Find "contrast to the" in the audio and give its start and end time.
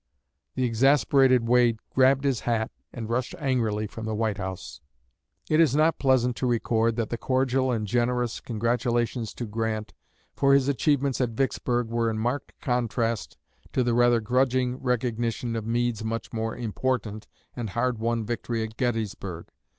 12.61-13.93